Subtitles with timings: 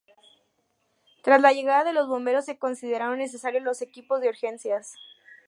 [1.21, 4.95] Tras la llegada de los bomberos, se consideraron necesarios los equipos de urgencias.